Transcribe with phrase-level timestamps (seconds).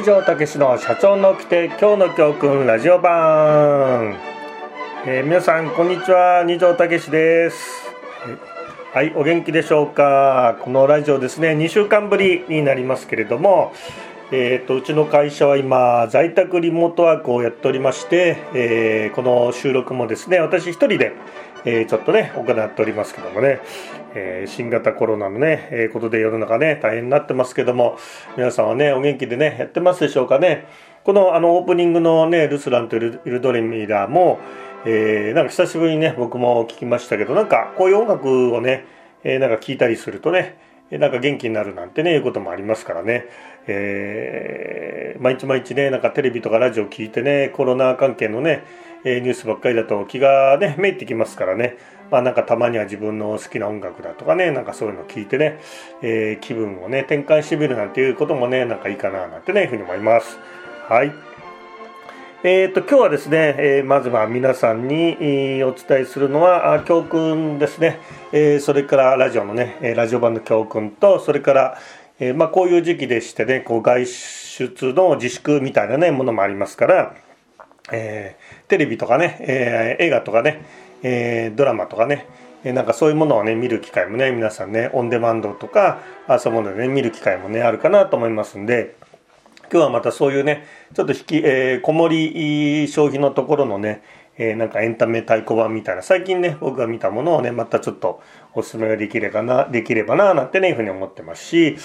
[0.00, 4.16] 二条武の社長の規定今日の教訓ラジオ版、
[5.04, 6.42] えー、皆さんこんにちは。
[6.42, 7.82] 二条武です。
[8.94, 10.56] はいお元気でしょうか。
[10.62, 13.74] このラジオですね2週間ぶりになりますけれども
[14.32, 21.12] えーと、うちの会社は今在宅リモートワークをやっておりまして、えー、この収録もですね私一人で、
[21.64, 23.60] えー、ちょっとね行っておりますけどもね、
[24.14, 27.98] えー、新型コロナのね、えことで世の中ね大変になってますけども
[28.36, 30.66] 皆さんはねお元気でねやってますでしょうかね。
[31.04, 34.38] このあのオープニングのねルスランとイルドレミラーも、
[34.84, 38.84] えなんか久しぶりにね僕も聞きましたけどなんかこういう音楽をね、
[39.24, 40.58] えなんか聞いたりするとね
[40.98, 43.26] なんか元気になるなんてねいうこともありますからね、
[43.68, 48.64] えー、毎日毎日ねなんかテレビとかラジオ聞いてねコロナ関係のね
[49.04, 51.76] ニュースばっかりだと気がねめいってきますからね。
[52.10, 55.60] まあなんかたまには自分の好きな音楽だとかねなんかそういうのを聞いてね、
[56.02, 60.38] えー、気分をね転換してみるなんていうこともねなんかいいかななんてねいうふうに思います。
[60.88, 61.12] はい。
[62.42, 68.00] えーと、今日はですね、えー、まずは皆さんに、えー、お伝えするのは教訓ですね、
[68.32, 71.78] えー、それからラジオのねラジオ版の教訓とそれから、
[72.18, 77.14] えまあ、こういう時期でしてねこう外出の自粛みたいなねものもありますから、
[77.92, 78.38] え
[78.70, 80.64] テレビとかね、え映画とかね、
[81.02, 82.26] えドラマとかね
[82.64, 88.96] えなんかそういうものをね見る機会もね皆さんねオンデマンドとかあそういうものでね見る機会もねあるかなと思いますんで。
[89.72, 94.02] 今日はまたそういうねちょっと引き、えー、こもり消費のところのね、
[94.36, 98.20] えー、なんかエンタメ太鼓判みたいな最近ね僕が見たものをねまたちょっと
[98.54, 101.76] おすすめができればなできればななんてねいうふうに思ってますし、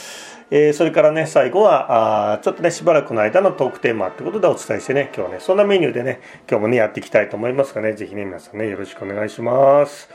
[0.52, 10.09] えー、それからね最後はあちょっとねしばらくの間のトークテーマってことでお伝えしてね今日はねそんなメニューでね今日もねやっていきたいと思いますがね是非ね皆さんねよろしくお願いします。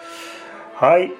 [0.75, 1.13] はい。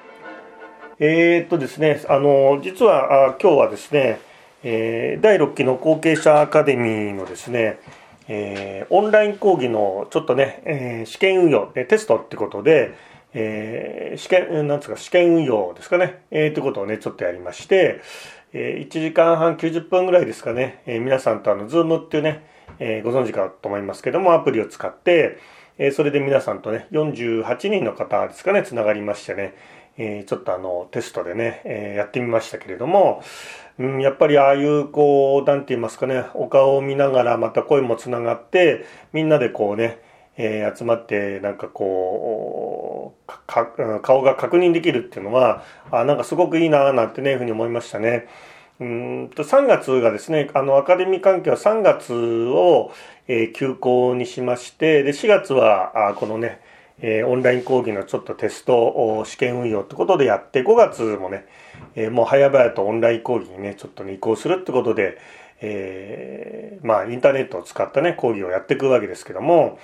[0.99, 4.19] えー、っとですねあの実はあ今日はですね
[4.63, 7.79] えー、第6期の後継者アカデミーのですね、
[8.27, 12.93] えー、オンライン講義のちょっとね、えー、試験運用でテストってことで、
[13.33, 18.01] えー、試験なんですか試験運用ですかね、えー、ってことをねちょっとやりまして、
[18.53, 22.45] えー、1時間半90分ぐらいですかね、えー、皆さんとあの Zoom っていうね、
[22.79, 25.37] えー、ご存知かと思いますけどもアプリを使って、
[25.77, 29.55] えー、それで皆さんとね48人の方ですかねつながりましてね、
[29.97, 33.23] えー、ちょっとあのテストでね、えー、やってみましたけれども、
[33.79, 39.99] うん、やっぱりああいうこう何て言いますかねお顔を見ながらまた声もつながってみんなでこうね、
[40.37, 43.31] えー、集まってなんかこう
[44.01, 48.27] 顔が確認できるっていうのはあなんかすごくいいななんてねふうに思いましたね。
[48.79, 52.91] うんと3月がですねあのアカデミー関係は3月を、
[53.27, 56.61] えー、休校にしましてで4月はあこのね、
[56.99, 61.45] えー、オンライン講義のちょっとテスト試験運用ってことでやって5月もね
[61.95, 65.17] えー、もう早々とオンライン講義にねちょっとね移行するってことで、
[65.61, 69.79] え、まあインターネットを使ったね講義をやっていくわけですけども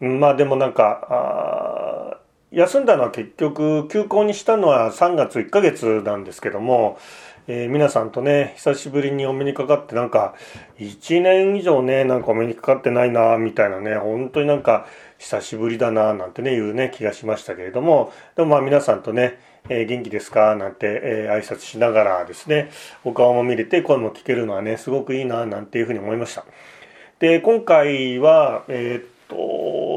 [0.00, 2.18] まあでもなんか
[2.50, 6.98] 休んだのは結局休校にしたのは3月1ヶ月なんですけども、
[7.46, 10.34] えー、皆さんとね久しぶりにお目にかかってなんか
[10.78, 14.86] 1年以上ねなんかお目にかかってないなみたいなね本当になんか
[15.18, 22.70] 久しぶりだななんてねいうね気がしましたけれどもでもまあ皆さんとねえー、元気ですかなんて、えー、挨拶しながらですね、
[23.04, 26.44] お顔も見れて声も聞けるのはね、すごくいいな、なんていうふうに思いました。
[27.18, 29.87] で、今回は、えー、っと、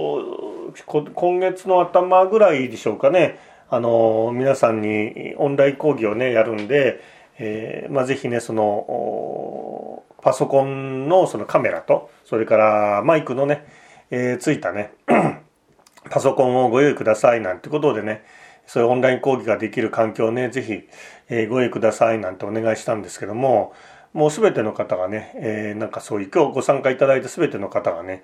[0.86, 3.40] 今月の頭ぐらいでしょうかね、
[3.70, 7.02] あの、皆さんにオンライン講義をね、やるんで、
[7.38, 13.66] えー、まあ、ぜひね、その、パソコンのそのカメラと、それからマイクのね、
[14.12, 14.94] えー、ついたね、
[16.10, 18.24] パソコンをご用意くださいなんてことでね、
[18.68, 20.88] そういうオンライン講義ができる環境をね、ぜひ、
[21.30, 23.74] えー、ご用意くださいなんてお願いしたんですけども、
[24.14, 28.24] もうすべての方がね、えー、なんかそういう今日ご参加いただいたすべての方がね、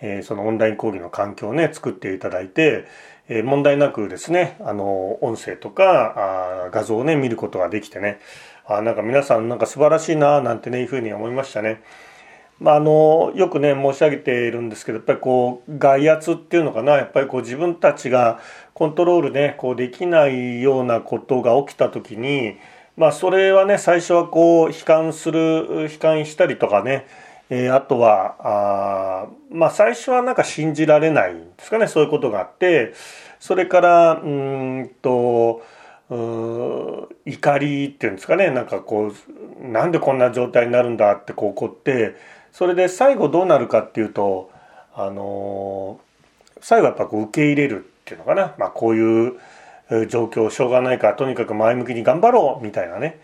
[0.00, 2.84] え、そのオンライン講義の環境をね、作っていただいて、
[3.28, 8.20] え、問題なくですね、あの、音声とかあ画像をね、見ることができてね、
[8.66, 11.82] あなんか皆さんなんか素晴らしいななんてね、いうふうに思いましたね。
[12.60, 18.40] まあ、あのよくね申し上げているんですけどやっぱりこう外圧っていうのかなやっぱりこう自分たちが
[18.74, 22.56] コントロールねこうできないようなことが起きた時に
[22.96, 27.06] まあそれはね最初はこう悲観する悲観したりとかね、
[27.50, 32.94] えー、あとはあまあ最初はなんか信じられないんですかねそういうことがあって
[33.38, 35.62] それからうんと
[36.10, 39.12] 怒りっていうんですかねなんかこ
[39.62, 42.16] うなんでこんな状態になるんだってこう怒って
[42.52, 44.50] それで最後どうなるかっていうと
[44.94, 46.00] あの
[46.60, 49.38] 最後やっぱこう受け入れるっていうのかな、まあ、こういう
[50.08, 53.20] 状況しょうがないからとにかく前向きに頑張ろうみたいなね。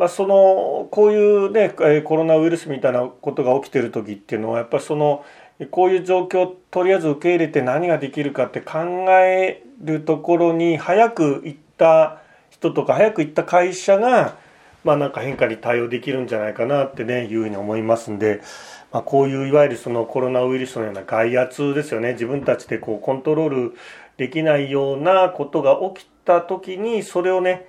[0.00, 1.68] まあ、そのこういうね
[2.04, 5.26] コロナウイルスみたいなことが起きてる時っていうのはやっぱりその
[5.70, 8.78] こういう状況をとりあえず受け入れて何ができるかって考
[9.10, 14.38] えるところに早く行った人とか早く行った会社が
[14.84, 18.40] まあなんか変化に対応できるんじゃないかなってねいうふうに思いますんで、
[18.92, 22.12] まあ、こういういわゆるそのコロナウイルスのような外圧ですよね。
[22.14, 23.76] 自分たちでこうコントロール
[24.16, 27.66] できないようなことが起きた時にそれをね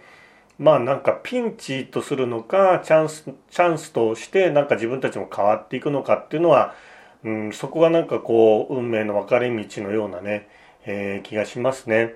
[0.62, 6.76] まあなんかピンチとするのかチャンスチャンスとしてなんか自分たちも変わっていくのかっていうのは、
[7.24, 10.48] うん、そこがなんかこう運命の分かれ道のようなね、
[10.86, 12.14] えー、気がしますね。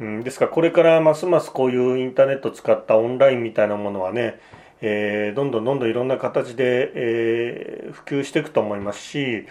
[0.00, 4.40] うん、ですからこれからますますこういうインターネットを使ったオンラインみたいなものはね、
[4.80, 9.46] えー、どんどんどんどんいろんな形で、えー、普及していくと思いますし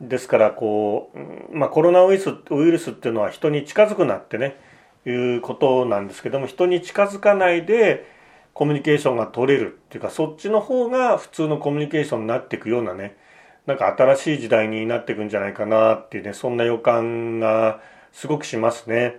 [0.00, 1.10] ですからこ
[1.52, 4.56] う、まあ、コロナウイルスウイルスっていうのは人に近づくなってね
[5.06, 8.06] いうことなんですけども人に近づかないで
[8.52, 13.16] コミュニケーションが取れるっていうかそっちの方が普通のコミュニケーションになっていくようなね
[13.66, 17.80] なんか新しい時代になっていくんじゃないかなっていうねそんな予感が
[18.12, 19.16] すごくしますね。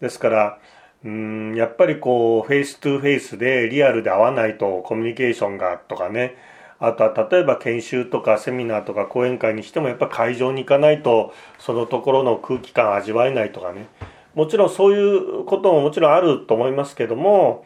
[0.00, 0.58] ですから
[1.04, 6.36] うんやっぱりこう face to face でリアルで会わないとコミュニケーションがとかね
[6.78, 13.86] あとは例えば研修とかセミナーとか講演会にしてもやっぱ会場に行かないとそのところの空気感味わえないとかね
[14.34, 17.64] もちろんそういうことももちろんあると思いますけども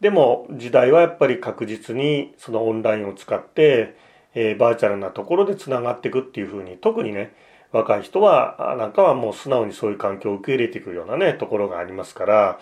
[0.00, 3.96] でも時代はやっぱり確実にそのオンラインを使って、
[4.34, 7.34] えー、バーチャルなところでつながっていくっていうふうに特にね
[7.72, 12.60] 若い人はなんかはもう素直にそういう環境を受け入れていくようなねところがありますから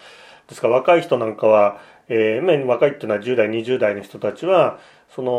[0.48, 4.78] ですから若い人なんかは、えー、若いっていうのは10代20代の人たちは
[5.14, 5.32] その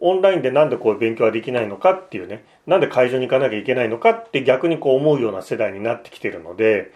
[0.00, 6.92] オンラインでなんでこう勉強ができないのかっていうねなんで会場に行かなきゃいけないのかって逆にこう思うような世代になってきてるので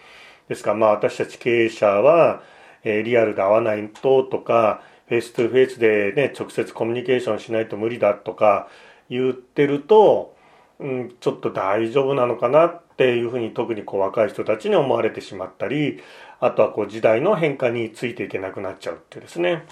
[0.51, 0.71] ですか。
[0.71, 2.43] らまあ私たち経営者は、
[2.83, 8.69] えー、リアルで会わないととかフェイス2フェイスでね直接コミュニケーションしないと無理だとか
[9.09, 10.35] 言ってると、
[10.81, 16.01] うん、ちょっと大丈夫なのかなっていうふうに特にこう若い人たちに思われてしまったり
[16.41, 19.65] あとはこう時代の変化についていけなくなっちゃうっていうですね。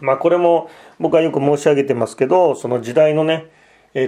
[0.00, 0.68] まあこれも
[1.00, 3.46] 僕はよく申し上げてますけどその時代のね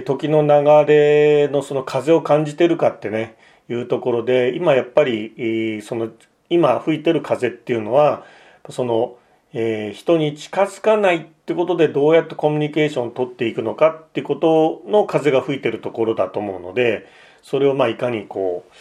[0.05, 3.35] 時の流れのその風を感じてるかってね
[3.69, 6.09] いうところで今やっぱりその
[6.49, 8.23] 今吹いてる風っていうのは
[8.69, 9.17] その、
[9.53, 17.07] えー、人に近づかないってことでどうやってコミュニケーションを取っていくのかってことの風が吹いてるところだと思うので
[17.41, 18.73] それをまあいかにこう、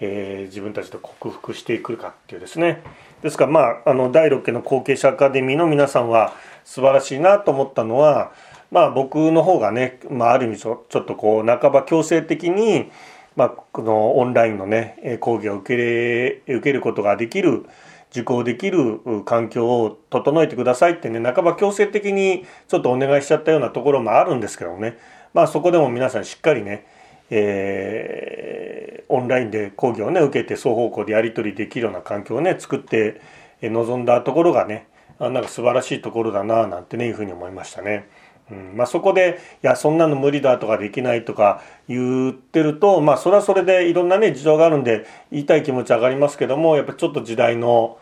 [0.00, 2.82] えー、自分たちで克服していくかっていうですね。
[3.22, 6.32] ですからまああの第6期の後継者アカデミーの皆さんは
[6.64, 8.32] 素晴らしいなと思ったのは
[8.70, 12.90] まあ僕の方がね、まあ、ある意味ちょちょっとこう半ば強制的に
[13.38, 17.66] まあ、このオンラインのね講義を受けれ受けることができる
[18.10, 24.98] 受講できる環境を整えてくださいってね半ば強制的にちょっとお願いしちゃったようなところもあるんですけどね
[25.34, 26.84] まあそこでも皆さんしっかりね、
[27.30, 33.20] えー、オンラインで講義をね受けて双方向でやり取りできるような環境をね作って
[33.62, 34.88] 臨んだところがね
[35.20, 38.08] なんか素晴らしいところだななんてねいうふうに思いましたね。
[38.50, 47.98] うんまあ、そこで「いやそんなの無理だ」とか「できない」とか言ってるとまあそれはそれでいろんなね事情があるんで言いたい気持ち上がりますけどもやっぱちょっと時代の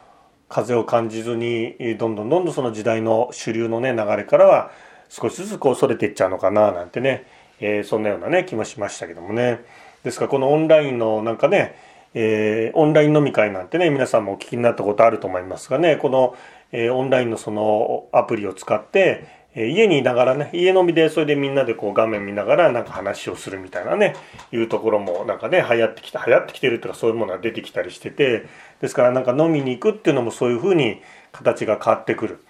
[0.48, 4.70] 風を感じずにどんどんどんどんその時代の主流のね流れからは
[5.08, 7.26] 少しずつこうそれていっちゃうのかななんてね、
[7.60, 9.60] えー、そんなようなね気もしましたけどもね。
[10.04, 11.74] ですからこのオンラインのなんかね、
[12.14, 16.36] えー、オンライン飲み会なんてね皆さんもお聞きになったことあると思いますがねこの、
[16.70, 19.26] えー、オンラインのそのアプリを使って
[19.56, 24.14] え家にいながらね、家飲みでそれでみんなでこう画面見ながらなんか話をするみたいなね、
[24.52, 28.46] いうところもなんかね、流行ってきた、流行ってきてるっていうかそういうものが出てきたりしてて、
[28.80, 31.00] ですからなんか飲みに行くっていうのもそういうふうに
[31.32, 32.44] 形が変わってくる。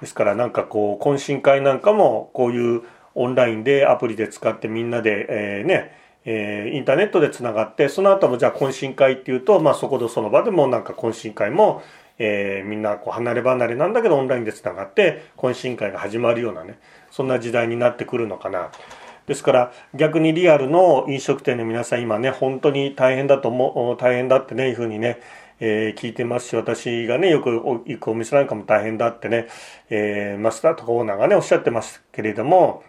[0.00, 2.82] ですからなんかこう、懇親会なんかもこういう
[3.14, 11.82] オンラインでアプリで使ってみんなで、えー、ね、えー、インターネットでつながってその後もじゃあ懇親会っていうと、まあ、そこでその場でもなんか懇親会も
[12.18, 16.78] えー、みんなこう離れ離れなんだけどオンラインでつながって懇親会が始まるようなね
[17.10, 18.70] そんな時代になってくるのかな。
[19.26, 25.20] ですから逆にリアルの飲食店の皆さん今ね本当に大変だと思う大変だってねいうふうにね、
[25.60, 29.48] えー、聞いてますし私がねよく行くお店なんかも大変だってね、
[29.90, 32.82] えー、マスターとかオーナーがねおっしゃってますけれども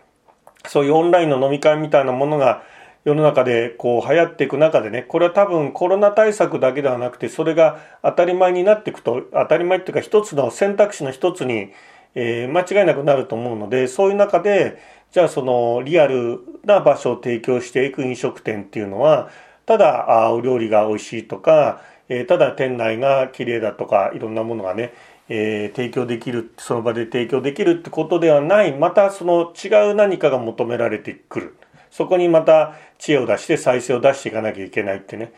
[0.66, 2.64] そういうオンラインの飲み会みたいなものが
[3.10, 11.72] 世の中でこう流行っていく中でねこれは多分コロナ対策だけではなくてそれが当たり前になっていくと当たり前っていうか一つの選択肢の一つに、
[12.14, 14.80] えー、間違いなくなると思うのでそういう中で
[15.12, 19.32] じゃあそのリアルな場所を提供していく飲食店っていうのは
[19.66, 24.94] ただあお料理が美味しいとか、えー、ただ店内が綺麗だとかいろんなものがね
[25.32, 31.56] えー、提供できるその場で提供できるってことではないまたその違う何かが求められてくる。
[31.92, 35.34] そこにまた知恵を出して再生を出していかなきゃいけないってね、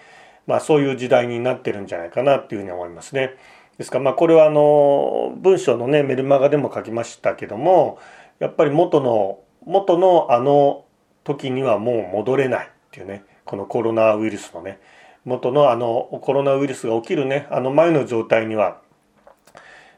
[0.48, 3.36] まあ、そういう時代になってるんじゃないかなっていうふうに思いますね。
[3.78, 7.98] ですからまあこれはあの文章のねメルマガでも書きましたけども
[8.40, 10.86] やっぱり元の元のあの
[11.24, 14.80] 時にはもう戻れないっていうねこのコロナウイルスのね。
[15.24, 18.82] 元のあのコロナウイルスが起きるねあの前の状態には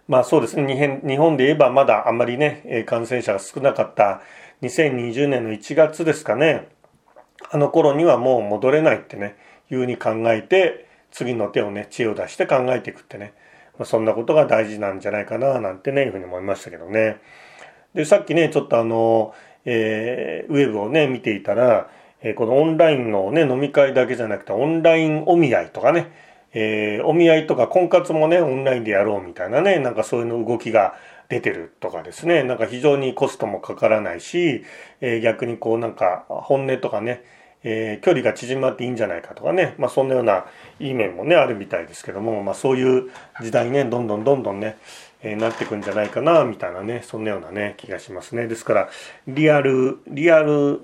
[0.07, 1.01] まあそうですね。
[1.05, 4.21] 日本で言えばまだあんまりね感染者が少なかった
[4.63, 6.69] 2020年の1月ですかね。
[7.51, 9.35] あの頃にはもう戻れないってね
[9.69, 13.33] いうふうに考えて次の手をね知恵を出して考えていくってね、
[13.77, 17.17] まあ、そんなことが大事なんじゃないかななんてねいうふうに思いましたけどね。
[17.93, 21.89] でさっきねちょっとあの、えー、ウェブをね見ていたら、
[22.21, 26.11] えー、このオンラインのね飲み会だけじゃなくてオンラインお見合いとかね
[26.55, 30.93] えー、お見合いとか婚活もねオンラインでやろうみたいなねなんかそういうの動きが
[31.29, 32.43] 出てるとかですね。
[32.43, 34.63] なんか非常にコストもかからないし、
[35.01, 37.23] えー、逆にこうなんか本音とかね、
[37.63, 40.45] えー、距離が縮まっていいんじゃないかとかね、まあ、そんなような
[40.79, 43.09] いい面もねあるみたいですけども、まあ、そういう
[43.41, 44.77] 時代ねどんどんどんどんね、
[45.21, 48.47] えー、なっていくんじゃないかなみたいなねそんなようなね気がしますね。
[48.47, 48.89] ですから
[49.27, 50.81] リアルリアル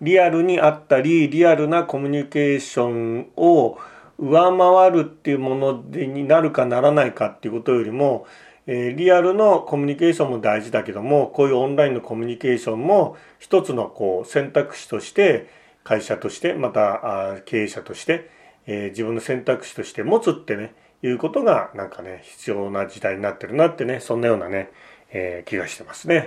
[0.00, 3.78] リアルにあったりリアルなコミュニケーションを
[4.18, 8.26] 上回るっていうものでになるかならないかっていうことよりも
[8.72, 15.50] えリアルのコミュニケーションも大事だけどもこういうオンラインのコミュニケーションも一つのこう選択肢として
[15.82, 18.30] 会社としてまた経営者として、
[18.66, 24.70] え、自分の選択肢として持つってねいうことがなんかね必要な時代になってるなってねそんなようなね、
[25.10, 26.16] え、気がしてますね。
[26.16, 26.26] はい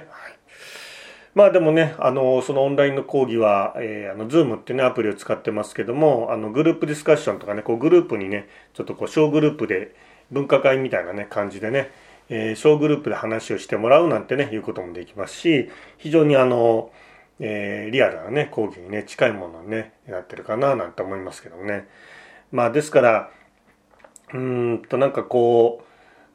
[1.36, 9.96] まあでもね、あの、そのオンラインの講義は、えー、あの、 Zoom ってね、アプリを使ってますけども、あの、グループディスカッションとかね、こう、グループにね、ちょっとこう、小グループで、
[10.30, 11.90] 分科会みたいなね、感じでね、
[12.36, 16.92] えー、小グループで話をしてもらうなんてね、いうこともできますし、非常にあの、
[17.40, 21.88] えー、リアルなね、講義にね、近いものにね、なってるかな、なんて思いますけどもね。
[22.52, 23.30] まあ、ですから、
[24.34, 25.86] うんと、なんかこう、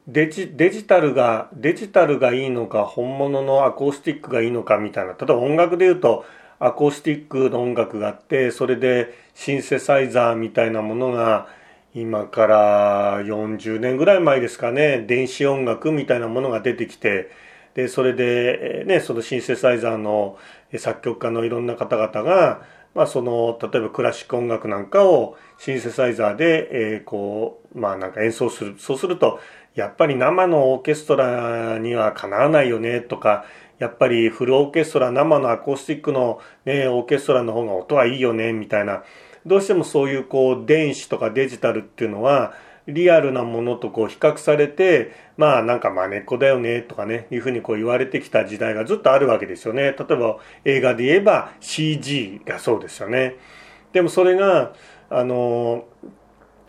[0.07, 6.23] デジデジタルが、デジタルがいいのか、本物のアコースティックがいいのかみたいな、例えば音楽で言うと、
[6.59, 11.47] アコースティックの音楽があって、それでシンセサイザーみたいなものが、
[11.95, 17.31] 今から40年ぐらい前ですかね電子音楽みたいなものが出てきて
[17.73, 20.37] でそれで、ね、そのシンセサイザーの
[20.77, 22.61] 作曲家のいろんな方々が、
[22.93, 28.75] まあ、その例えばクラシック音楽なんかをシンセサイザーで、えー、こうまあなんか演奏する。
[28.77, 29.39] そうすると
[29.75, 33.45] やっぱり生のオーケストラにはかなわないよねとか
[33.77, 39.03] やっぱりフルオーケストラ生のアコースティックの、ね、オーケストラの方が音はいいよねみたいな。
[39.45, 42.53] どうしてもそういうこう電子とかデジタルっていうのは
[42.87, 49.83] リアルなものとこう比較されてまあなんかまねっこだよねとかねいうふうにこう言われてきた時代がずっとあるわけですよね。
[49.83, 53.35] 例えば映画で言えば CG がそうですよね。
[53.93, 54.73] でもそれが
[55.09, 55.85] あの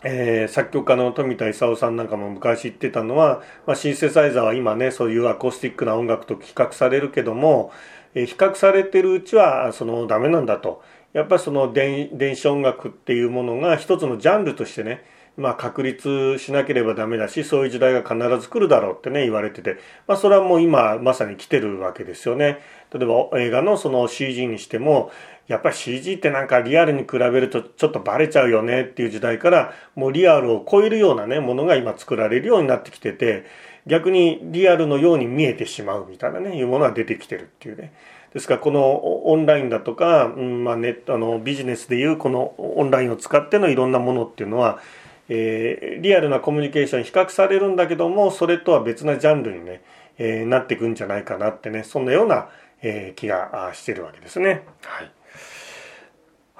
[0.03, 7.71] えー、作曲家の富田勲さんなんかも昔言ってたのは、まあ、シンセサイザーは今ねそういうアコースティックな音楽と比較されるけども、
[8.15, 10.81] えー、比較されてるうちはそのダメなんだと。
[11.13, 15.03] やっぱりその電子音楽っていうものが一つのジャンルとしてね、
[15.35, 19.77] まあ、確立しなければダメだしそういう時代が必ず来るだろうってね言われてて、
[20.07, 22.59] まあ、それはもう今まさに来てるわけですよね。
[22.93, 25.11] 例えば映画のその CG にしても
[25.47, 33.45] やっぱり CG ってなんかリアルに比べるとちょっとバレちゃうよねっていう時代からもうリアルを超えるようなねものが今作られるようになってきてて
[33.87, 37.93] 逆にリアルのように見えてしまうみたいなねいうものが出てきてるっていうね。
[38.33, 44.79] ですからこのオンラインだとか、うんまあ、ネットあのビジネスでいうこのオンラインを使ってのいろんなものっていうのは、
[45.27, 49.83] えー、リアルなコミュニケーション比較されるんだけどもそれとは別なジャンルにね、
[50.17, 52.49] えー、なっていくんじゃないかなってねそんなような、
[52.81, 54.65] えー、気がしてるわけですね。
[54.83, 55.11] はい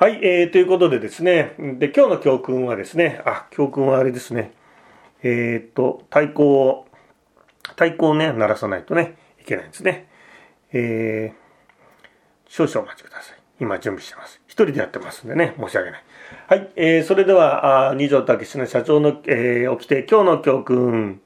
[0.02, 4.52] はい、えー、ということでですね、で、今日の教訓はですね、あ、教訓はあれですね、
[5.22, 6.88] えー、っと、太鼓を、
[7.62, 10.08] 太鼓をね、鳴らさないとね、いけないんですね。
[10.74, 11.41] えー、
[12.52, 13.38] 少々お待ちください。
[13.62, 14.42] 今準備してます。
[14.46, 16.04] 一人でやってますんでね、申し訳ない。
[16.48, 21.22] はい、えー、それでは、あ二条武の社長の、えー、起きて今日の教訓。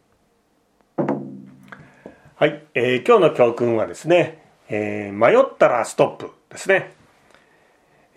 [2.36, 6.94] はい、えー、今日の教訓はですね、えー、迷ったらストップですね。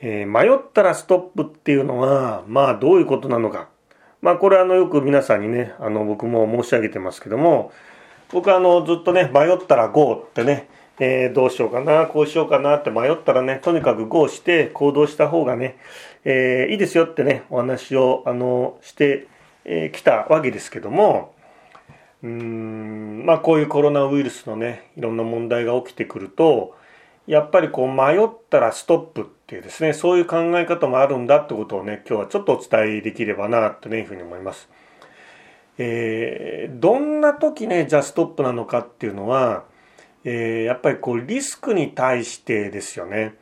[0.02, 3.70] えー、迷ったらストップっていうのは、まあどういうことなのか。
[4.20, 7.72] まあこれあのよく皆さんにね、あの僕も申し上げてますけども、
[8.30, 10.68] 僕はあのずっとね、迷ったら GO ってね、
[11.00, 15.78] えー、どうしようかな、こうしようかなって迷ったらね、とにかく GO して行動した方がね、
[16.24, 19.26] えー、いいですよってね、お話を、あの、して
[19.64, 21.34] き、えー、たわけですけども、
[22.22, 26.74] うーんまあこういうコロナウイルスのねいろんな問題が起きてくると
[27.26, 34.68] やっぱりこう迷ったらストップっていうですねそういう考え方もあるんだってことをね今日はちょっとお伝えできればなというふうに思います。
[35.80, 39.64] えー、どんな時ねじゃあストップなのかっていうのは、
[40.24, 43.34] えー、やっぱりこうリスクに対してですよね。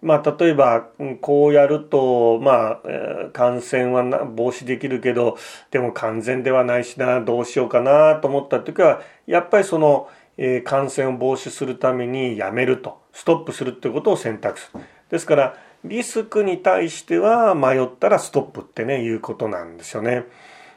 [0.00, 0.86] まあ、例えば
[1.20, 5.36] こうやると、まあ、感染は防止できるけど
[5.72, 14.80] でも完全ではないしなどうしようかなと思った時はやっぱりその、えー、感染を防止するためにやめるとストップするってことを選択する。
[15.10, 20.24] ですからリスクに対しては迷ったらストップってねいうことなんですよね。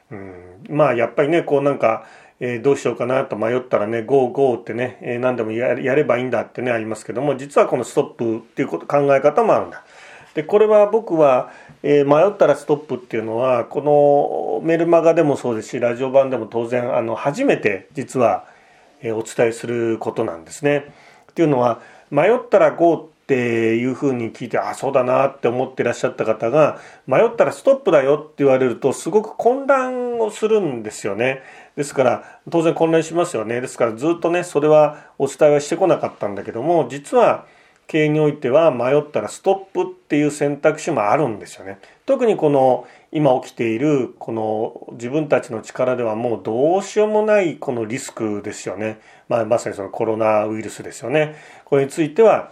[0.09, 2.05] うん、まあやっぱりねこうなんか
[2.43, 9.83] えー、どうしようかなと迷ったらね、ゴーゴーってね、えー、何でもやればいいんだってね、ありますけども、実はこのストップっていうこと考え方もあるんだ。
[10.33, 11.51] で、これは僕は、
[11.83, 18.45] えー、迷ったらストップっていうのは、このメルマガでもそうですし、ラジオ版でも当然、あの、初めて実は、
[19.03, 20.85] え、お伝えすることなんですね。
[21.31, 21.79] っていうのは、
[22.09, 31.41] 迷ったらゴーっていうふうに聞いて、あ、そうだなって思ってらっしゃった方が、迷ったらストップだよって言われると、すごく混乱をするんですよね。
[31.75, 33.61] ですから当然混乱しますよね。
[33.61, 37.45] ですからずっとねそれはお伝えはしてこなかったんだけども実は
[37.87, 41.79] 経営においては迷ったらストップっていう選択肢もあるんですよね。
[42.05, 51.35] 特にこの今起きているこの自分たちの力ではもうどうしようもないこのリスクですよね、まあ、まさにそのコロナウイルスですよね。
[51.65, 52.51] これについては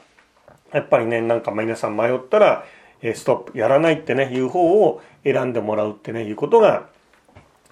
[0.73, 2.65] やっぱりねなんか皆さん迷ったら
[3.01, 6.89] ストップやらないってねいう方を選んでもらうってねいうことが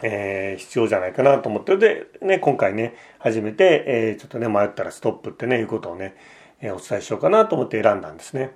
[0.02, 6.16] えー、必要じゃないかなと思ってで、ね、今回ね初めて、えー、ちょっとね迷ったらストップってねいうことをね、
[6.62, 8.52] えー、お伝えしようかなと思って選んだんですね。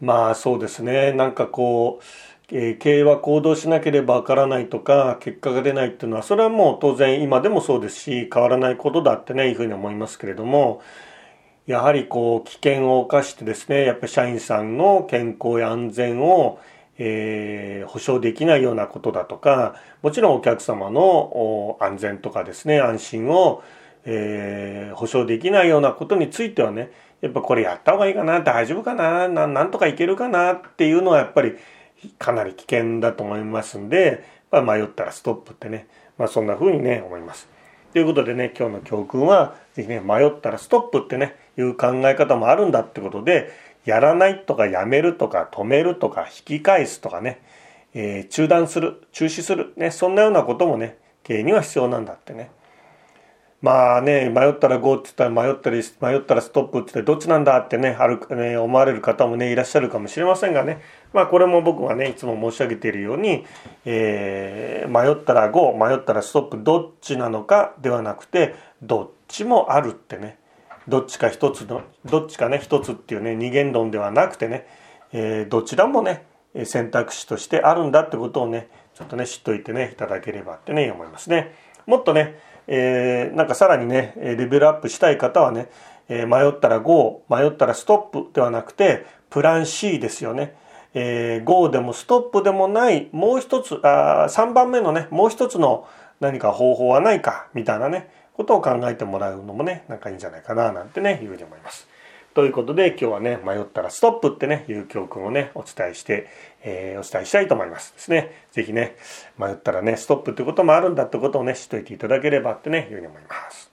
[0.00, 2.00] まあそうですねなんかこ
[2.50, 10.82] う、え、経営は行動しなければわからないとか結果が出ないっていうのはそれはもう当然今でもそうですし変わらないことだってねいうふうに思いますけれども
[11.66, 16.58] やはりこう危険を冒してですねやっぱり社員さんの健康や安全を
[16.98, 23.62] えー、保証できないようなことだとかもちろんお客様の安全とかですね安心を、
[24.04, 26.90] えー、保証できないようなことについてはね
[27.22, 31.54] やっぱこれやった方がいいかな大丈夫かななんとかいけるかなっていうのはやっぱり
[32.18, 35.86] かなり危険だと思いますんで、まあ、迷ったらストップってね、
[36.18, 37.48] まあ、そんな風にね思います。
[37.92, 43.52] ということでね今日の教訓は是非ね迷ったらストップってねいう考え方もあるんだってことで
[43.84, 47.40] やらないとかやめるとか止めるとか引き返すとかね、
[47.94, 52.50] えー、中断する中止する、ね、そんなようなこともね経営には必要なんだってね。
[53.60, 60.82] まあね迷ったら GO って言ったら迷ったり迷ったらストップって言ってどっちなんだってねある、ね、思われる方もねいらっしゃるかもしれませんがね。
[61.12, 63.44] まあこれも僕はねいつも申し上げているように、
[63.84, 70.38] えー、迷ったら GO 迷ったらストップどっちなのかではなくてどっちもあるってね。
[70.88, 74.66] どっちか一つのどっちかね一つっていうね二元論ではなくてね、
[75.12, 76.26] えー、どちらもね
[76.64, 81.54] 選択肢としてあるんだってことをねちょっとね知っといてねいただければってね思いますね。
[81.86, 85.68] もっとね、えー、なんかさらにねレベルアップしたい方はね、
[86.08, 90.54] えー、迷ったら GO 迷ったらストップではなくてプラン C ですよね。
[90.94, 95.88] えー、GO でもストップでもないもう一つあ3番目のねもう一つの
[96.20, 98.10] 何か方法はないかみたいなね
[98.42, 101.88] ことを考えてもらうのもねなんかいいんじゃないかななんてねいうふうに思います。
[102.34, 106.28] ということで今日はね迷ったらストップってねいう教訓をねお伝えして、
[106.62, 108.46] えー、お伝えしたいと思いますですね。
[108.52, 108.96] 是非ね
[109.38, 113.70] 迷ったらねストップってこともあるんだってことをね知っといていただければってねいうふうに思います。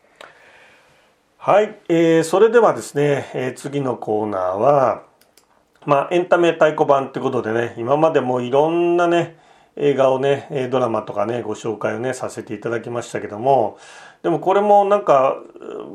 [1.38, 5.04] はい、えー、それではですね、えー、次のコーナーは
[5.86, 9.38] まあエンタメ太鼓判ってことでね今までもいろんなね
[9.78, 13.78] 映画をねドラマとかねご紹介をねさせていただきましたけども
[14.24, 15.38] でもこれもなんか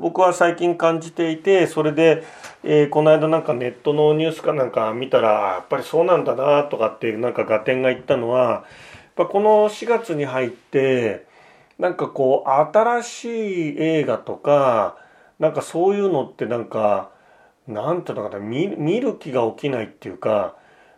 [0.00, 2.24] 僕は最近感じていてそれで、
[2.62, 8.62] えー、この間なんかネットのニュースかなんか見たらやっぱりそうなんだなとかってなんか合点が言ったのはやっ
[9.16, 11.26] ぱこの4月に入って
[11.78, 13.24] なんかこう新し
[13.72, 14.96] い映画とか
[15.38, 17.10] なんかそういうのってなんか
[17.66, 18.68] なんていうのかな見
[19.00, 20.54] る気が起きないっていうか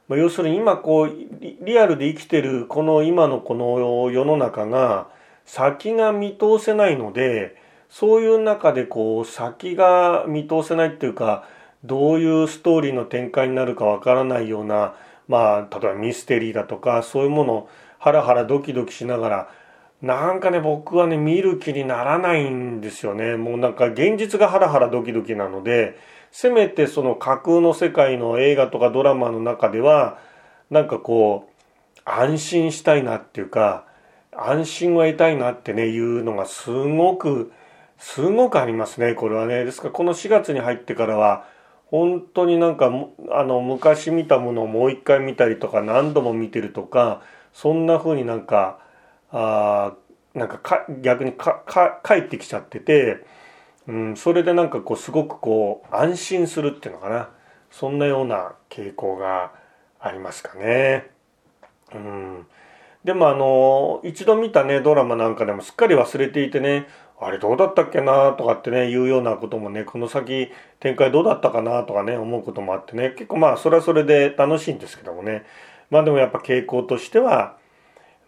[0.08, 5.08] ま要するに今こうリアルで生きてるこの今のこの世の中が
[5.46, 7.56] 先が見通せないので
[7.88, 11.48] そういう中でこう先が見通せないっていうか
[11.84, 14.94] どういうストーリーの展開になるかわからないような
[15.28, 19.50] まあ例えばミステリーだとかそういうものをハラハラドキドキしながら
[20.02, 23.36] なんかね僕はね見る気にならないんですよね。
[23.36, 25.98] もうなんか現実がハラハラドキドキなので
[26.30, 30.18] せめてその架空の世界の映画とかドラマの中では
[30.70, 33.86] なんかこう安心したいなっていうか
[34.36, 37.52] 安心を得たいなってねいうのがすごく
[37.98, 39.14] すごくありますね。
[39.14, 39.64] これはね。
[39.64, 41.46] ですからこの4月に入ってからは
[41.86, 42.90] 本当になんか
[43.30, 47.22] あの昔見たものをもう一回見たりとか何度も見てるとか
[47.52, 48.80] そんな風になんか
[49.30, 49.94] あ
[50.34, 53.24] なんかか逆にかか帰ってきちゃってて、
[53.86, 57.30] うん、それでなんかこうすごくこう安心するっていうのかな。
[57.70, 59.52] そんなような傾向が
[60.00, 61.10] ありますかね。
[61.94, 62.46] うん、
[63.06, 66.88] でもあの一度見たねドラマなんかでもすっかり忘れていてね
[67.20, 75.44] あれどうだったっけなとかってね言うようなこともねこの先展開どうだったかなとかね思うこともあってね結構まあそれはそれで楽しいんですけどもね。
[75.88, 77.56] まあでもやっぱ傾向としては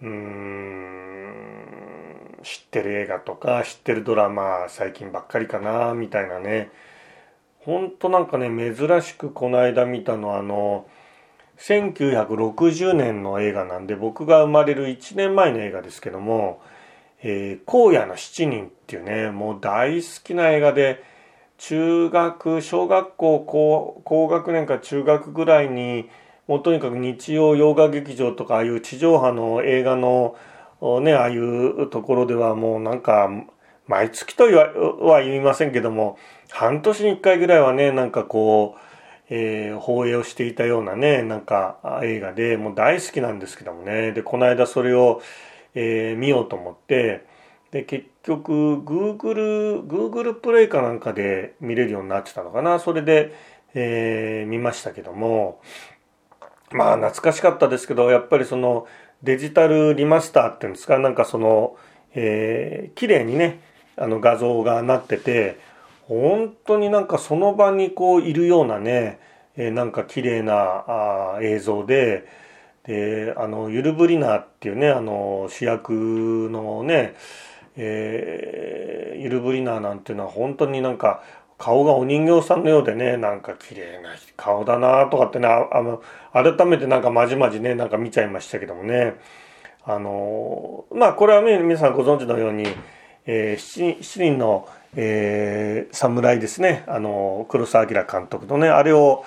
[0.01, 6.71] うーん知ってる映画とか知ってるドラマ最近ばっかりかなみたいなね。
[7.65, 10.87] ほんとなんかね珍しくこの間見たのはあの
[11.59, 16.61] 1960年の映画なんで僕が生まれる1年前の映画ですけども
[17.21, 21.03] えー、荒野の七人っていうね、もう大好きな映画で、
[21.59, 26.09] 中学、小学校高高学年か中学ぐらいに、
[26.47, 30.37] もうとにかく日曜洋画劇場とか、ああいう地上波の映画の、
[31.03, 33.29] ね、ああいうところではもうなんか、
[33.89, 36.19] 毎月とは言いませんけども、
[36.51, 38.88] 半年に一回ぐらいはね、なんかこう、
[39.31, 44.13] えー、放映をしていたようなね、なんか映画で、もう大好きなんですけどもね。
[44.13, 45.21] で、この間それを、
[45.75, 47.25] えー、見ようと思って
[47.71, 53.35] で結局 Google, Google プレイかなんかで見れるようになってたのかなそれで、
[53.75, 55.61] えー、見ましたけども
[56.73, 58.87] まあ懐かしかったですけどやっぱりその
[59.23, 61.77] デジタルリマスターっていうんですかなんかその、
[62.15, 63.61] えー、綺麗にね
[63.97, 65.59] あの画像がなってて
[66.09, 69.21] 本当になんかその場にこういるようなね、
[69.57, 72.27] えー、なんか綺麗なあ映像で、
[72.85, 77.15] であのユルブリナーっていうねあの主役のね、
[77.77, 81.23] えー、ユルブリナーなんていうのは本当になんか
[81.59, 89.17] 顔がお人形さんのようでねなんか綺麗な顔だなとかってねあの改めてなんかまじまじねなんか見ちゃいましたけどもね。
[89.85, 92.67] あのまあこれはね皆さんご存知のように、
[93.25, 96.85] えー、七人の、えー、侍ですね。
[96.87, 99.25] あの黒澤明監督のねあれを、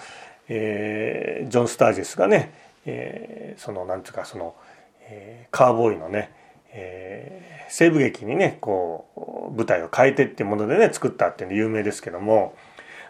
[0.49, 4.55] えー、ジョン・スタージェスがねえー、そのなんていうかその、
[5.01, 6.31] えー、カーボーイのね、
[6.73, 12.55] えー、西部劇にねこう舞台を変えてっていうものでね作ったっていうの有名ですけども、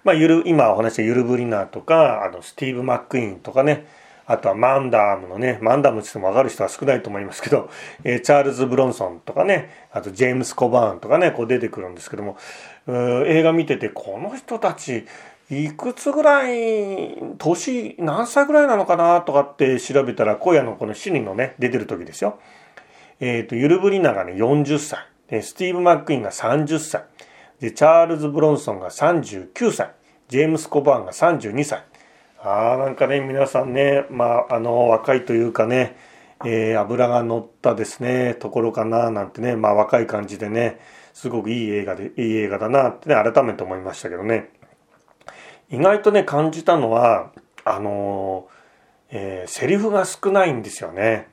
[0.04, 3.86] まあ、ゆる今お話したユル・ブリナーとかあのスティーブ・マック・イーンとかね
[4.32, 7.70] あとはマンダムのね、マンダムって言っても分かる人は少ないと思いますけど、
[8.06, 12.38] えー、チャールズ・ブロンソンとかね、あとジェームス・コバーンとかね、こう出てくるんですけども、
[12.88, 15.06] 映画見てて、この人たち、
[15.50, 22.40] いくつぐらい、年、何歳ぐらいなのかなとかって調べたら、荒野のこの7人のね、出てる時ですよ。
[23.20, 25.00] えっ、ー、と、ユルブリナがね、40歳。
[25.28, 27.04] で、スティーブ・マックインが30歳。
[27.60, 29.92] で、チャールズ・ブロンソンが39歳。
[30.30, 31.84] ジェームス・コバーンが32歳。
[32.44, 35.96] ああ、なんかね、皆さんね、まあ、あの、若いというかね、
[36.44, 40.80] えー、油が乗ったですね、ところかな、なんてね、まあ若い感じでね、
[41.14, 44.50] すごくいい映画で、いい映画だなってね、改めて思いましたけどね。
[45.72, 47.32] 意外とね感じたのは
[47.64, 48.48] あの、
[49.10, 51.30] えー、セリフが少ないんですよね。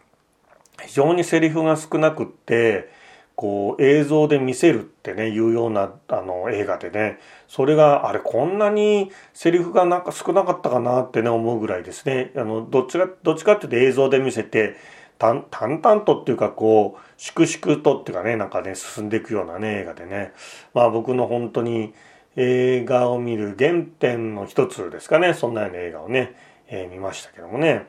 [0.86, 2.88] 非常にセリフが少なくって
[3.34, 7.18] こう映像で見せるってねいうようなあの映画でね
[7.48, 12.30] それがあれこんなにセリフがなんか少なかったかなってね思うぐらいですね。
[12.36, 14.76] あのどっちかどっちかっていうと映像で見せて
[15.18, 20.32] 淡々とっていうかこう粛々とっていうかねなんかね進んでいくようなね映画でね。
[20.74, 21.94] まあ僕の本当に
[22.36, 25.32] 映画を見る原点の一つですかね。
[25.32, 26.34] そんなような映画をね、
[26.68, 27.86] えー、見ましたけどもね。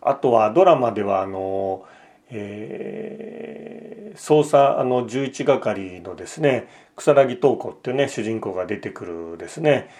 [0.00, 1.84] あとはドラマではあの、
[2.30, 6.66] えー、捜査あの11係のですね
[7.02, 9.90] 草薙東子っていうね主人公が出てくるですね。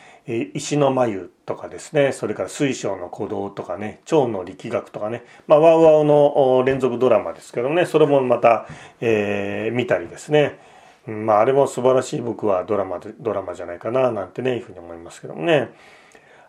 [0.55, 2.13] 石の眉とかですね。
[2.13, 5.25] それから水晶の鼓動とかね蝶の力学とかね。
[5.49, 7.87] まあワウワウの連続ドラマですけどね。
[7.87, 8.69] それもまた、
[9.01, 10.61] えー、見たりですね。
[11.05, 15.71] まあ、あれも素晴らしい僕はドラマで、ドラマじゃないかな、なんてね、いうふうに思いますけどもね。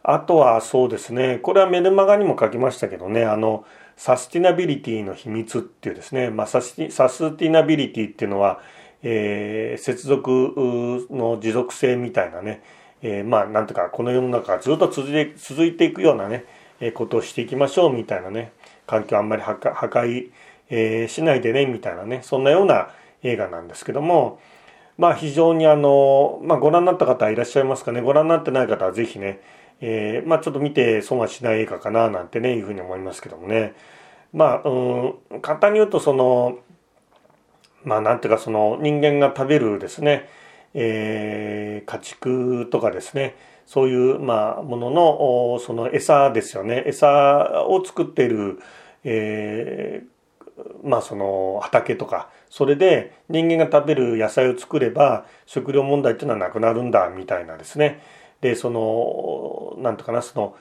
[0.03, 3.65] あとはそうですね、これはメルマガにも書きましたけどね、あの、
[3.97, 8.59] サスティナビリティの秘密っていうですね、まあ、サスティサスティナビリティっていうのは、
[9.03, 12.63] えー、接続の持続性みたいなね、
[13.01, 16.45] えー、まあ、なんとかこの世の中がずっと続いて続いていくようなね、
[16.79, 18.53] えー、ことをしていきましょうみたいなね、
[18.87, 20.31] 環境あんまり破壊、
[20.69, 22.89] えー、しないでね、みたいなね、そんなような、
[23.23, 24.39] 映画なんですけども、
[24.97, 28.01] まあ非常にあの、まあご覧になった方いらっしゃいますかね。
[28.01, 29.41] ご覧になってない方はぜひね、
[29.81, 33.73] えー、まあちょっと見て損はしない映画かななんてね、いうふうに思いますけどもね。
[34.33, 36.57] まあ、うん、簡単に言うとその、
[37.84, 40.30] まあなんていうかその人間が食べるですね、
[40.74, 43.36] えー、家畜とかですね。
[43.65, 46.84] そういうまあもののその餌ですよね。
[46.86, 48.60] 餌を作っている、
[49.04, 52.30] えー、まあその畑とか。
[52.50, 58.00] それで人間が食べる野菜を作れば食料問題っていうのはなくなるんだみたいなですね。
[58.41, 60.56] でそのなんとかなその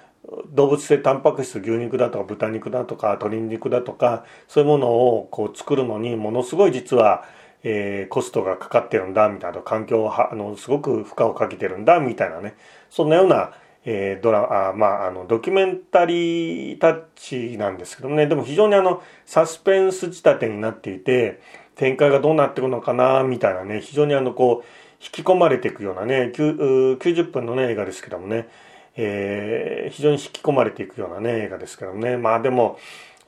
[0.51, 7.25] 動物性タンパク質牛肉だとか豚肉だとか鶏肉だとかそういうものをこう作るのにものすごい実は、
[7.65, 12.55] えー、コストがかかってるんだみたいな環境をあのすごく負荷をかけてるんだみたいなね。
[12.89, 13.53] そんなような、
[13.85, 18.27] えー、ドラあまああのドキュメンタリータッチなんですけどもね。
[18.29, 21.41] でも非常にあのサスペンス仕立てになっていて
[21.75, 23.81] 展開がどうなっていくのかなみたいなね。
[23.81, 24.67] 非常にあのこう
[25.03, 26.33] 引き込まれていくようなね。
[26.37, 28.49] 90分のね映画ですけどもね。
[28.97, 32.17] えー、非常に引き込まれていくようなね映画ですけどね。
[32.17, 32.79] まあでも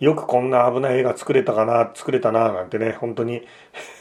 [0.01, 3.47] よくこんな危ない映画作れたかな作れたななんてね本当に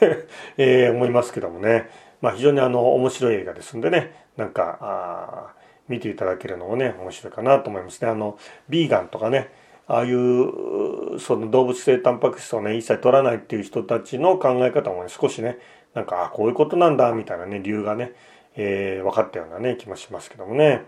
[0.58, 1.88] えー、思いますけどもね。
[2.20, 4.14] まあ非常にあの面白い映画ですんでね。
[4.36, 5.54] なんかあ
[5.88, 8.10] 見ていただけるのもね面白いかなと思いますね。
[8.10, 9.50] あのビーガンとかね
[9.86, 15.58] ああいうその動物性タンパク質をね一切取らないっていう人たちの考え方もね少しね
[15.94, 18.12] なんかあこういうことなんだみたいなね理由がね、
[18.56, 20.86] えー、分かったようなね気もしますけどもね。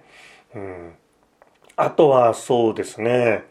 [0.54, 0.94] うん、
[1.76, 3.44] あとはそうですね。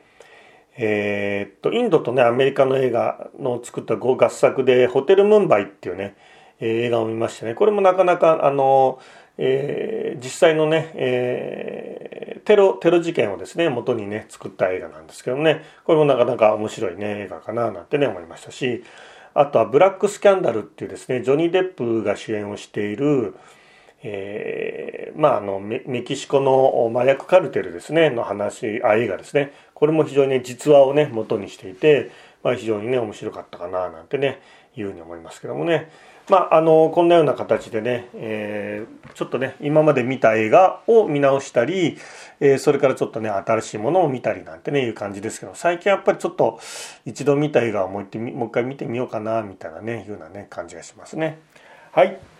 [0.77, 6.15] えー、っとインドとねアメリカの映画の作った合作で「ホテルムンバイ」っていうね
[6.59, 7.53] 映画を見ましてね。
[7.53, 8.99] これもなかなかあの、
[9.37, 15.63] えー、実際のね、えー、テロテロ事件をですね元にね作った映画なんですけどね。
[15.85, 18.83] これもなかなか面白いね映画かななんてね思いましたし。
[19.37, 23.35] あとは「ブラックスキャンダル」っていうですねジョニー・デップが主演をしている
[24.03, 32.11] えー、まああのメキシコの麻薬カルテルですねの話あ映画ですねこれも非常に、実話をね元にしていて、
[32.43, 34.41] まあ、非常にね面白かったかななんてね
[34.75, 35.89] いうふうに思いますけどもね
[36.29, 41.97] まああのこんなような形でね、えー、ちょっとね今まで見た映画を見直したり、
[42.39, 46.59] えー、それからちょっとね新しいものを見たりなんてねいう感じですけど最近やっぱりちょっと
[47.05, 51.39] 一度見た映画をもう一もう一回見てみようかなみたいなねいうようなね感じがしますね。
[51.91, 52.34] はい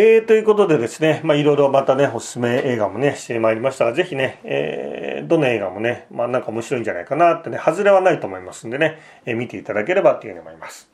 [0.00, 10.88] えー、ということでですね、まあ、いろいろまたね、おすすめ映画もね、してまいりましたが、ぜひね、えー、どの映画もね、まあ、なんか面白いんじゃないかなってね、外れはないと思いますんでね、えー、見ていただければというふうに思います。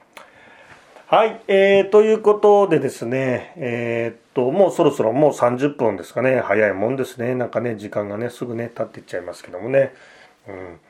[1.09, 9.93] はい、えー、ということでですね、えー、っと、もうそろそろもう30分ですかね、早いもんですね、なんかね、時間がね、すぐね、経っていっちゃいますけどもね。
[10.49, 10.81] うん。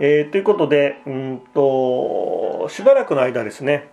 [0.00, 3.90] えー、ということで、うんと、しばらくの間ですね、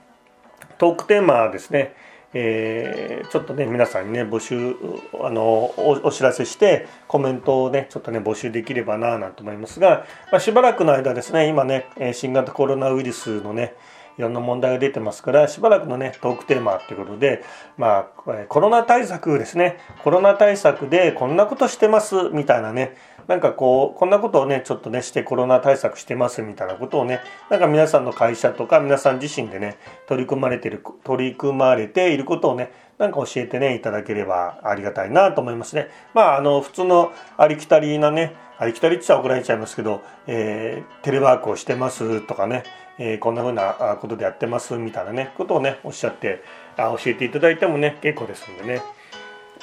[0.77, 1.93] トークテーマですね、
[2.37, 4.75] えー、ちょっとね皆さんにね募集
[5.23, 13.73] あのお知らせしてコメントをねちょっとね募集できればななんて思いますが、まあ、しばらくの間ですね今ね新型コロナウイルスのね
[14.17, 17.43] いろんな問題が出てますからしばらくのねトークテーマっていうことで
[17.77, 19.77] まあコロナ対策ですね。
[20.03, 22.95] コロナ対策でこんなことしてますみたいなね
[23.27, 35.89] なんかこうこんなことをねちょっとねしてコロナ対策してますみたいなことをねなんか皆さんの会社とか皆さん自身でね取り組まれてる取り組まれていることをねなんか教えてねいただければありがたいなと思いますね。
[36.13, 42.63] まああの普通のありきたりなねありきたりって言ったら怒られちゃいますけど、えー、テレワークをしてますとかね、
[42.97, 46.41] えー、こんな風なことでやってますみたいなねことをねおっしゃって
[46.77, 48.81] あ教えていただいてもね結構ですんでね。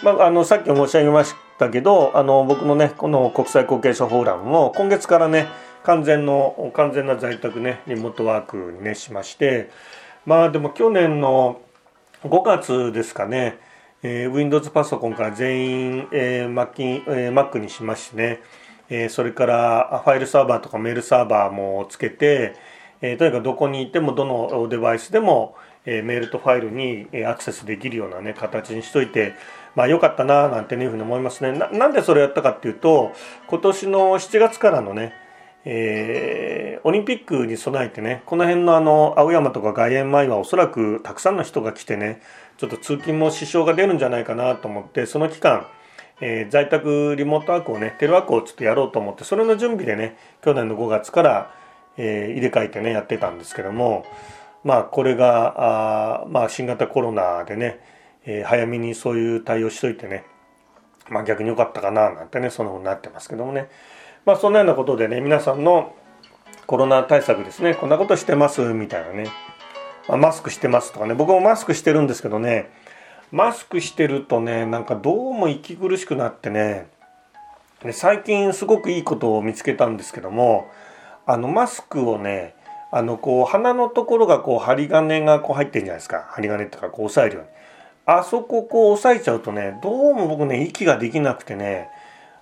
[0.02, 5.46] まあ、あのさっき申し上げましただけどあの僕のねこの国際後継者フォーラムも今月からね
[5.84, 9.70] 完全の完全な在宅ねリモートワークにねしまして
[10.26, 11.60] まあでも去年の
[12.24, 13.58] 5月ですかね、
[14.02, 18.40] えー、Windows パソコンから全員、えー、Mac, えー、Mac にしましてね、
[18.88, 22.54] えー、それからファイルサーバーとかメールサーバーもつけて、
[23.00, 29.34] えー、とにかくどこにいてもどのデバイスでも、えー、メールとファイルにアクセスできるようなね形にしといて
[29.74, 31.88] まあ良かったななんていうふうに思いますねな。
[31.88, 33.12] んでそれやったかっていうと
[33.48, 35.12] 今年の7月からのね、
[35.64, 42.20] えー、オリンピックに備えてねこの辺のあの青山とか外苑前はおそらくたくさんの人が来てね
[42.58, 45.66] ちょっと通勤も支障が出るんじゃないかなと思ってその期間
[46.24, 51.54] えー、在宅リモートワークをねテレワークをちょっとやろうと思ってそれの準備でね去年の5月から、
[51.96, 54.06] えー、入れ替えてねやってたんですけども
[54.62, 57.80] まあこれがあ、まあ、新型コロナでね
[58.24, 60.24] えー、早めにそういう対応しといてね、
[61.10, 63.68] まあ、逆に良かったかななんてねそのようになってますけどもね。
[64.24, 65.96] まあそんなようなことでね皆さんの
[66.66, 67.74] コロナ対策ですね。
[67.74, 68.60] こんなことしてます？
[68.60, 69.26] みたいなね、
[70.08, 71.14] まあ、マスクしてますとかね。
[71.14, 72.70] 僕もマスクしてるんですけどね。
[73.32, 76.86] マスクしてるとねなんかどうも息苦しくなってね。
[77.90, 80.70] 最近すごくいいことを見つけたんですけども
[81.26, 82.54] あのマスクをね
[82.92, 86.28] あのこう鼻のところがこう針金がこう入ってるんじゃないですか。
[86.30, 87.50] 針金っていうかこう押さえるように。
[88.04, 91.88] あそここう押さえちゃうとねどうも僕ね息ができなくてね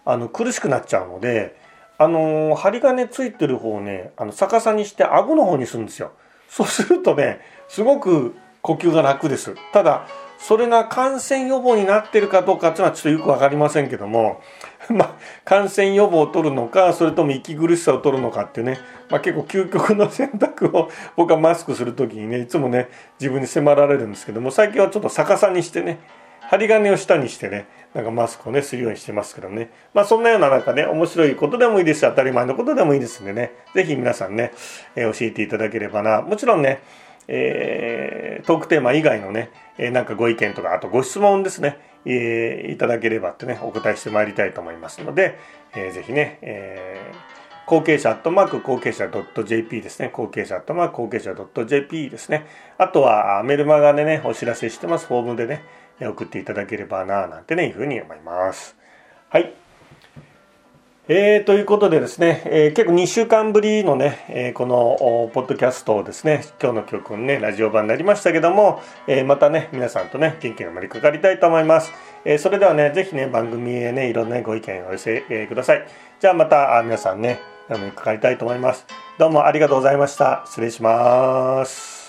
[0.04, 1.56] あの苦しくなっちゃうので
[1.98, 6.12] あの針金ついてる方をねあの逆さにして顎の方にするんですよ。
[6.48, 9.54] そうするとねすごく呼吸が楽です。
[9.72, 10.06] ただ
[10.40, 14.40] それが感染予防になってるかどうかっていうのはちょっとよく分かりませんけども
[14.88, 18.78] まあ、感染予防を取るのかそれとも息苦しさを取るのかっていうね、
[19.10, 22.88] まあ、結構究極の選択を 僕はマスクする時にねいつもね
[23.20, 25.98] 自分に迫られるんですけども最近はちょっと逆さにしてね
[26.40, 29.68] 針金を下にしてねなんかマスクをねするようにしてますけどね。
[29.94, 34.52] まあそんなような中ね面白いことでもいいですし当たり前のことでもいいですんでね是非皆さんね、
[34.96, 36.22] えー、教えていただければな。
[36.22, 36.82] もちろんね
[37.32, 45.38] えー、トークテーマ以外のね、え、なんかご意見とかあとご質問ですねえー、いただければってね、お答えしてまいりたいと思いますので、
[45.74, 50.08] えー、ぜひね、えー、後継者アットマーク後継者 .jp ですね。
[50.08, 52.46] 後継者アットマーク後継者 .jp ですね。
[52.78, 55.06] あとはメルマガでね、お知らせしてます。
[55.06, 55.62] フォームでね、
[56.00, 58.76] 送っていただければな、なんてね、いうふうに思います。
[59.28, 59.52] はい。
[61.12, 71.90] えー、ということでですね、えー、結構2週間ぶりのね、えー、このポッドキャストをですね、今日の曲にね、ラジオ版になりましたけども、えまたね、皆さんとね、元気に盛りかかりたいと思います。
[72.24, 75.84] えそれではね、ぜひね、番組へね、いろんなご意見をお寄せ、えください。
[76.20, 78.86] じゃあまた皆さんね、お目にかかりたいと思います。
[79.18, 80.44] どうもありがとうございました。
[80.46, 81.99] 失礼します。